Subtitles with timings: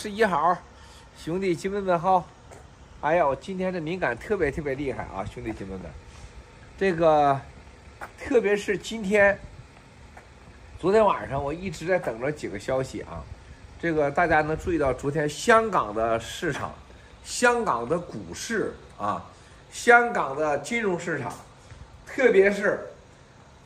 [0.00, 0.56] 十一号，
[1.20, 2.24] 兄弟姐妹们好！
[3.00, 5.80] 哎呀，我今天的敏感特别特别厉害啊，兄弟姐妹们，
[6.78, 7.36] 这个
[8.16, 9.36] 特别是今天，
[10.78, 13.24] 昨天晚上我一直在等着几个消息啊。
[13.82, 16.72] 这个大家能注意到，昨天香港的市场、
[17.24, 19.28] 香港的股市啊、
[19.72, 21.34] 香港的金融市场，
[22.06, 22.86] 特别是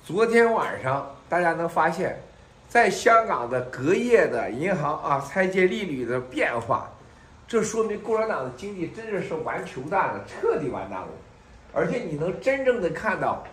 [0.03, 2.19] 昨天晚上，大家能发现。
[2.73, 6.91] 在香港的隔夜的银行啊，拆借利率的变化，
[7.47, 11.09] 这说明共产党的经济真的是完球蛋了，彻底完蛋了。
[11.75, 13.45] 而且你能真正的看到，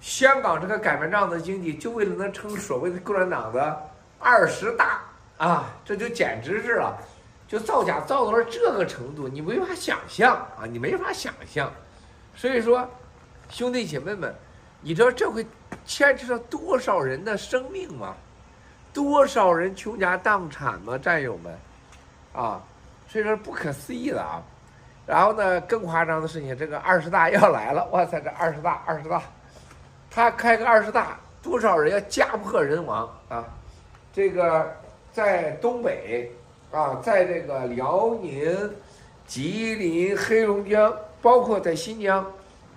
[0.00, 3.80] 香港这个擀面杖的经济，就为了能成所谓的共产党的
[4.18, 5.02] 二十大
[5.38, 6.98] 啊，这就简直是了，
[7.46, 11.72] 就造假造到了这个程度，你没法想象啊，你没法想象。
[12.34, 12.90] 所以说，
[13.50, 14.34] 兄弟姐妹们，
[14.80, 15.46] 你知道这会
[15.86, 18.16] 牵扯到多少人的生命吗？
[18.92, 20.98] 多少人倾家荡产吗？
[20.98, 21.54] 战友们，
[22.32, 22.62] 啊，
[23.08, 24.42] 所以说不可思议的啊。
[25.06, 29.22] 然后呢，更夸张的事情，这个二十大要来了，哇塞，这二十大，二十大，
[30.10, 33.44] 他开个二十大，多少人要家破人亡啊？
[34.12, 34.72] 这个
[35.12, 36.30] 在东北
[36.70, 38.70] 啊，在这个辽宁、
[39.26, 42.24] 吉林、黑龙江，包括在新疆，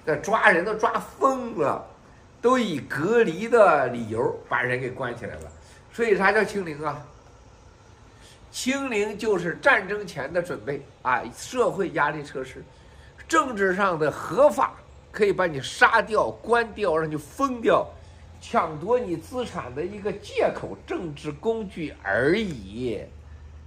[0.05, 1.85] 这抓人都抓疯了，
[2.41, 5.41] 都以隔离的理由把人给关起来了。
[5.95, 7.01] 所以啥叫清零啊？
[8.51, 12.61] 清零就是战争前的准备啊，社会压力测试，
[13.29, 14.73] 政治上的合法
[15.09, 17.87] 可以把你杀掉、关掉、让你疯掉，
[18.41, 23.01] 抢夺你资产的一个借口、政治工具而已。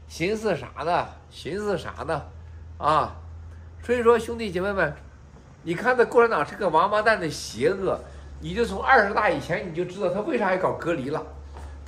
[0.07, 1.07] 寻思啥呢？
[1.31, 2.23] 寻思啥呢？
[2.77, 3.17] 啊！
[3.83, 4.95] 所以说，兄弟姐妹们，
[5.63, 7.99] 你看这共产党这个王八蛋的邪恶，
[8.39, 11.27] 你就从二十大以前你就知道他为啥要搞隔离了。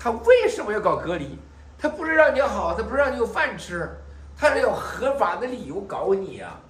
[0.03, 1.39] 他为什么要搞隔离？
[1.79, 3.91] 他不是让你好，他不是让你有饭吃，
[4.35, 6.61] 他是有合法的理由搞你，啊，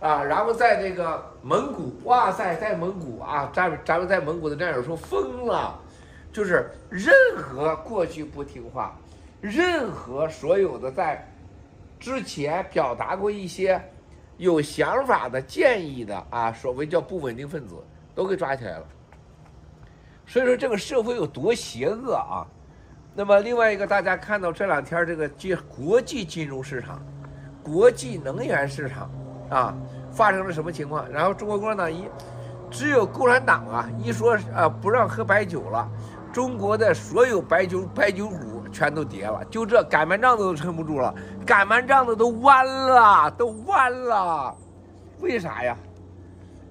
[0.00, 0.22] 啊！
[0.24, 5.78] 然后在这个蒙古，哇塞，在蒙古啊，咱咱们在蒙古的战友说疯了，
[6.32, 8.96] 就是任何过去不听话，
[9.40, 11.24] 任何所有的在
[12.00, 13.80] 之前表达过一些
[14.36, 17.76] 有想法的建议的啊，所谓叫不稳定分子，
[18.16, 18.86] 都给抓起来了。
[20.28, 22.46] 所以说这个社会有多邪恶啊！
[23.14, 27.00] 那么另外一个，大家看到这两天这个金国际金融市场、
[27.62, 29.10] 国际能源市场
[29.48, 29.74] 啊，
[30.12, 31.10] 发生了什么情况？
[31.10, 32.04] 然后中国共产党一，
[32.70, 35.88] 只有共产党啊一说啊不让喝白酒了，
[36.30, 41.12] 中国的所有白酒白酒股全都跌了，就这擀面杖子都撑不住了，
[41.46, 44.54] 擀面杖子都弯了，都弯了，
[45.20, 45.74] 为啥呀？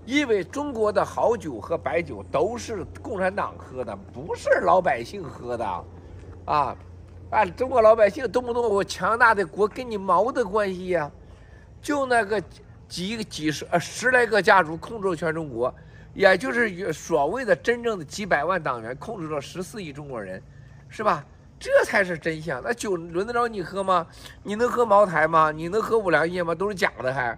[0.07, 5.65] 因为中国的好酒和白酒都是共产党喝的，不是老百姓喝的，
[6.45, 6.73] 啊，
[7.29, 11.11] 啊，中国老百姓动不动我强大的国跟你毛的关系呀？
[11.81, 12.41] 就那个
[12.87, 15.75] 几几十呃十来个家族控制了全中国，
[16.13, 20.41] 也就是所谓的真正的几百万党员控制了十四亿中国人，
[20.87, 21.25] 是吧？
[21.59, 22.61] 这才是真相。
[22.63, 24.07] 那酒轮得着你喝吗？
[24.41, 25.51] 你能喝茅台吗？
[25.51, 26.55] 你能喝五粮液吗？
[26.55, 27.37] 都是假的，还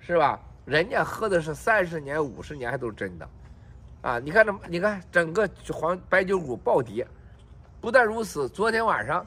[0.00, 0.40] 是吧？
[0.68, 3.28] 人家喝的是三十年、五十年还都是真的，
[4.02, 4.18] 啊！
[4.18, 7.06] 你看这，你看整个黄白酒股暴跌。
[7.80, 9.26] 不但如此，昨天晚上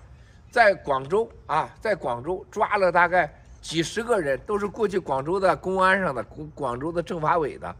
[0.51, 7.75] 在广州啊，在广州抓了大概几十个人，都是过去广州的公安上的、广广州的政法委的。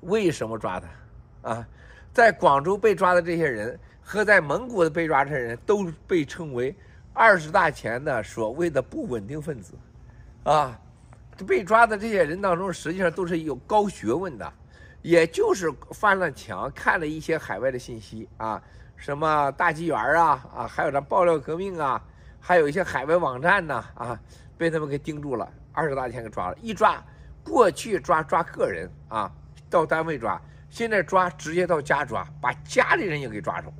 [0.00, 1.50] 为什么抓他？
[1.50, 1.68] 啊，
[2.12, 6.74] 在广州被抓的这些人和在蒙古的被抓这些人都被称为
[7.12, 9.74] 二十大前的所谓的不稳定分子，
[10.42, 10.80] 啊。
[11.46, 14.52] 被抓的这些人当中，实际上都是有高学问的，
[15.02, 18.62] 也就是翻了墙，看了一些海外的信息啊，
[18.96, 22.00] 什么大纪元啊啊，还有这爆料革命啊，
[22.40, 24.20] 还有一些海外网站呐啊，
[24.56, 27.02] 被他们给盯住了，二十大天给抓了，一抓，
[27.42, 29.30] 过去抓抓个人啊，
[29.68, 30.40] 到单位抓，
[30.70, 33.72] 现在抓直接到家抓，把家里人也给抓住。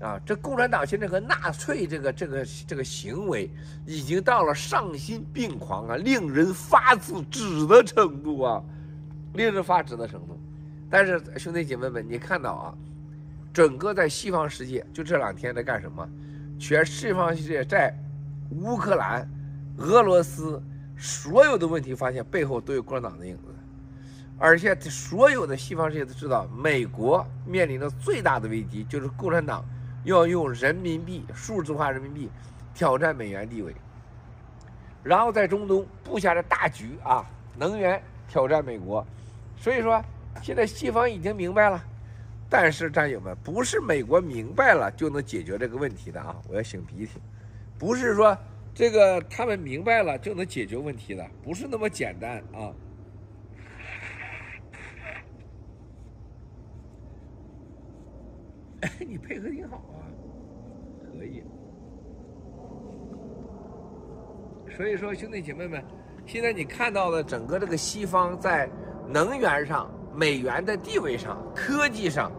[0.00, 3.50] 啊，这共产党现在和纳粹这个这个这个行为，
[3.84, 8.62] 已经到了丧心病狂啊，令人发指指的程度啊，
[9.34, 10.40] 令人发指的程度。
[10.88, 12.74] 但是兄弟姐妹们，你看到啊，
[13.52, 16.08] 整个在西方世界就这两天在干什么？
[16.58, 17.94] 全西方世界在
[18.52, 19.28] 乌克兰、
[19.76, 20.62] 俄罗斯
[20.96, 23.42] 所有的问题，发现背后都有共产党的影子。
[24.38, 29.62] 而且所有的西方世界都知道，美国面临的最大的危机就是共产党。
[30.04, 32.30] 要用人民币数字化人民币
[32.74, 33.74] 挑战美元地位，
[35.02, 37.24] 然后在中东布下了大局啊，
[37.56, 39.06] 能源挑战美国，
[39.56, 40.02] 所以说
[40.42, 41.82] 现在西方已经明白了，
[42.48, 46.36] 但是战友们不是美国明白了就能解决这个问题的啊！
[46.48, 47.20] 我要擤鼻涕，
[47.78, 48.36] 不是说
[48.74, 52.72] 这个他们明白了就能解决问题的，不是那么简单啊。
[59.00, 60.04] 哎，你配合挺好啊，
[61.10, 61.42] 可以。
[64.76, 65.82] 所以说，兄弟姐妹们，
[66.26, 68.68] 现在你看到的整个这个西方在
[69.08, 72.30] 能源上、美元的地位上、科技上，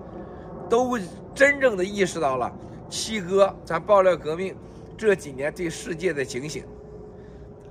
[0.69, 0.99] 都
[1.33, 2.55] 真正的意识到了
[2.87, 4.55] 七哥咱爆料革命
[4.95, 6.63] 这几年对世界的警醒。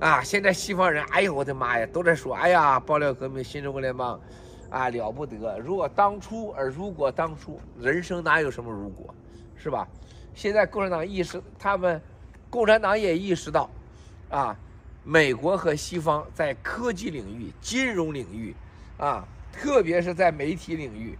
[0.01, 4.19] 啊，现在西方人，哎呦我的妈呀，都在说，哎呀，爆料革命、新中国联邦。
[4.71, 5.59] 啊，了不得！
[5.59, 9.13] 如果当初，而如果当初，人生哪有什么如果，
[9.57, 9.85] 是吧？
[10.33, 12.01] 现在共产党意识，他们，
[12.49, 13.69] 共产党也意识到，
[14.29, 14.57] 啊，
[15.03, 18.55] 美国和西方在科技领域、金融领域，
[18.97, 21.19] 啊，特别是在媒体领域，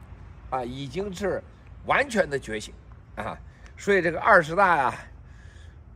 [0.49, 1.43] 啊，已经是
[1.85, 2.73] 完全的觉醒，
[3.15, 3.37] 啊，
[3.75, 4.93] 所以这个二十大呀，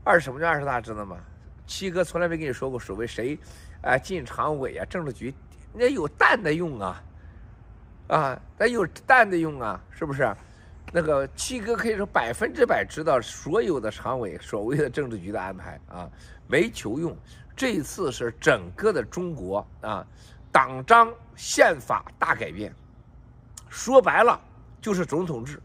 [0.04, 0.81] 二什么叫二十大？
[0.81, 1.18] 知道吗？
[1.66, 3.40] 七哥从来没跟你说过所谓谁，
[3.81, 5.34] 啊，进常委啊，政治局，
[5.72, 7.02] 那有蛋的用啊。
[8.07, 10.31] 啊，那有蛋的用啊，是不是？
[10.94, 16.10] 那个七哥可以说百分之百知道所有的常委所谓的政治局的安排啊，
[16.48, 17.18] 没求用。
[17.56, 20.06] 这一次是整个的中国啊，
[20.52, 22.74] 党章宪法大改变，
[23.68, 24.40] 说白了
[24.80, 25.60] 就是总统制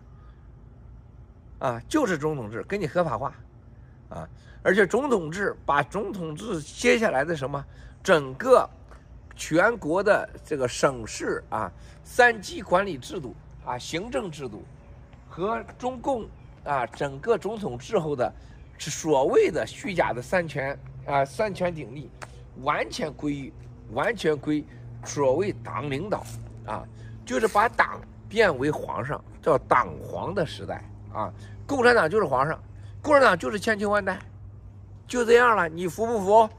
[1.59, 3.35] 啊，就是总统制，给你合法化
[4.09, 4.29] 啊，
[4.63, 7.63] 而且总统制把总统制接下来的什么
[8.03, 8.69] 整个。
[9.41, 11.73] 全国的这个省市啊，
[12.05, 13.35] 三级管理制度
[13.65, 14.63] 啊，行政制度，
[15.31, 16.29] 和中共
[16.63, 18.31] 啊整个总统制后的，
[18.79, 22.11] 所谓的虚假的三权啊三权鼎立，
[22.61, 23.53] 完全归于
[23.93, 24.63] 完全归
[25.07, 26.23] 所谓党领导
[26.67, 26.85] 啊，
[27.25, 27.99] 就是把党
[28.29, 30.85] 变为皇上，叫党皇的时代
[31.15, 31.33] 啊，
[31.67, 32.63] 共产党就是皇上，
[33.01, 34.19] 共产党就是千秋万代，
[35.09, 36.51] 就这样了，你服不服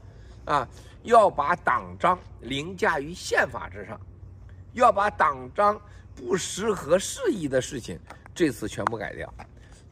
[0.46, 0.68] 啊？
[1.02, 4.00] 要把党章凌驾于宪法之上，
[4.72, 5.80] 要把党章
[6.14, 7.98] 不适合适宜的事情，
[8.32, 9.32] 这次全部改掉。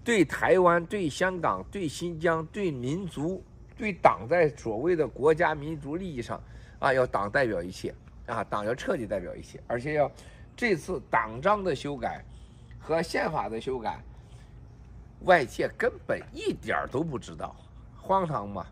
[0.05, 3.45] 对台湾、对香港、对新疆、对民族、
[3.77, 6.41] 对党在所谓的国家民族利益上，
[6.79, 7.95] 啊，要党代表一切，
[8.27, 10.11] 啊，党要彻底代表一切，而且要
[10.57, 12.25] 这次党章的修改
[12.79, 14.01] 和宪法的修改，
[15.23, 17.55] 外界根本一点都不知道，
[18.01, 18.65] 荒唐嘛，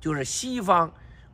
[0.00, 0.92] 就是西方。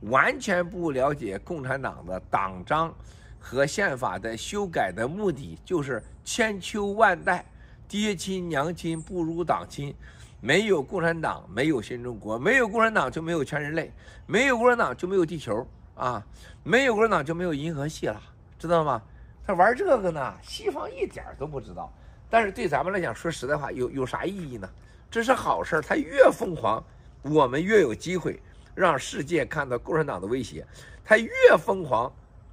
[0.08, 2.94] 完全不了解共产党的党章
[3.38, 7.44] 和宪法的修改的目的，就是千秋万代，
[7.88, 9.94] 爹亲娘亲不如党亲，
[10.40, 13.92] 没有共产党，没有新中国，没有共产党就没有全人类，
[14.26, 16.24] 没有共产党就没有地球啊，
[16.62, 18.20] 没有共产党就没有银河系了，
[18.58, 19.00] 知道吗？
[19.46, 21.92] 他玩这个呢，西方一点都不知道，
[22.28, 24.68] 但是对咱们来讲，说实在话，有有啥意义呢？
[25.10, 26.82] 这是好事，他越疯狂，
[27.22, 28.40] 我们越有机会。
[28.74, 30.66] 让世界看到共产党的威胁，
[31.04, 32.12] 他越疯狂，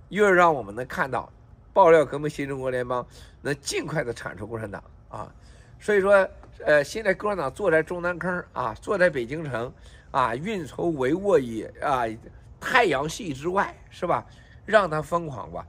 [0.09, 1.31] 越让我们能看到
[1.73, 3.05] 爆料革命新中国联邦
[3.41, 5.33] 能尽快的铲除共产党啊！
[5.79, 6.27] 所以说，
[6.65, 9.73] 呃，现在共产党坐在中南坑啊，坐在北京城
[10.11, 12.03] 啊，运筹帷幄于啊
[12.59, 14.25] 太阳系之外，是吧？
[14.65, 15.65] 让他疯狂吧，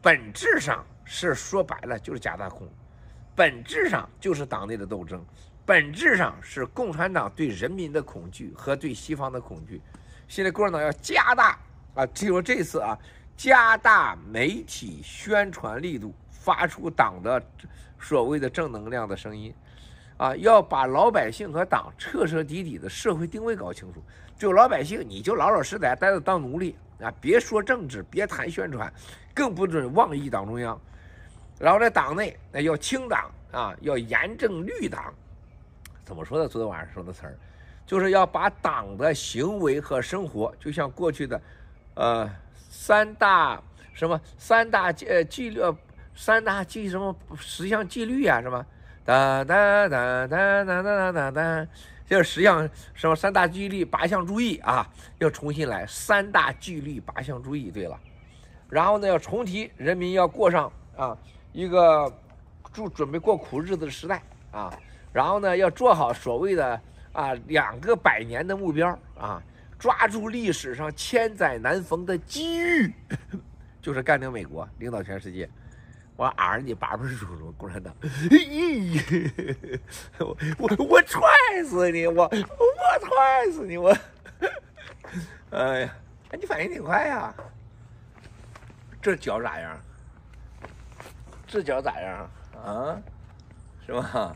[0.00, 2.68] 本质上是说白了就是假大空，
[3.36, 5.24] 本质上就是党内的斗争。
[5.66, 9.82] 本质上是共产党对人民的恐惧和对西方的恐惧。
[10.26, 11.58] 现在共产党要加大
[11.94, 12.96] 啊，只有这次啊，
[13.36, 17.44] 加大媒体宣传力度，发出党的
[18.00, 19.52] 所谓的正能量的声音，
[20.16, 24.02] 啊，要把老百姓和党彻彻底底的社会定位搞清楚。
[24.38, 28.92] 就老百姓，你就老老实实待着当奴隶啊，别说政治，别谈宣传，
[29.34, 30.80] 更不准妄议党中央。
[31.58, 35.12] 然后在党内，那要清党啊，要严正律党。
[36.04, 36.46] 怎么说的？
[36.46, 37.36] 昨天晚上说的词儿，
[37.86, 41.40] 就是要把党的行为和生活，就像过去的，
[41.94, 42.30] 呃，
[42.68, 43.60] 三大
[43.92, 45.60] 什么三大纪纪律，
[46.14, 48.64] 三大纪什么十项纪律啊，什么
[49.04, 51.66] 哒哒哒哒哒哒哒哒哒，
[52.06, 57.70] 这十项什么三大纪律八项注意啊，要重新来三大纪律八项注意。
[57.70, 57.98] 对了，
[58.68, 61.16] 然后呢，要重提人民要过上啊
[61.56, 62.12] 一个
[62.70, 64.70] 就准备过苦日子的时代啊。
[65.10, 66.78] 然后呢，要做好所谓的
[67.12, 68.86] 啊两个百年的目标
[69.18, 69.42] 啊，
[69.78, 72.92] 抓住历史上千载难逢的机遇，
[73.80, 75.48] 就是干掉美国，领导全世界。
[76.16, 79.80] 我儿你八辈祖宗共产党，咦
[80.20, 81.22] 我我我踹
[81.64, 82.06] 死你！
[82.06, 83.78] 我我踹死你！
[83.78, 83.96] 我，
[85.52, 85.94] 哎呀，
[86.38, 87.34] 你反应挺快呀。
[89.00, 89.78] 这脚咋样？
[91.56, 92.28] 这脚咋样？
[92.62, 93.00] 啊，
[93.86, 94.30] 是吧？